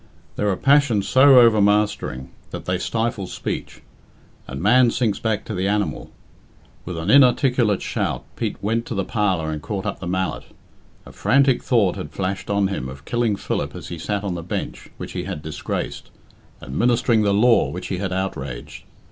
[0.35, 3.81] There are passions so overmastering that they stifle speech,
[4.47, 6.09] and man sinks back to the animal.
[6.85, 10.45] With an inarticulate shout Pete went to the parlour and caught up the mallet.
[11.05, 14.41] A frantic thought had flashed on him of killing Philip as he sat on the
[14.41, 16.09] bench which he had disgraced,
[16.63, 18.85] administering the law which he had outraged.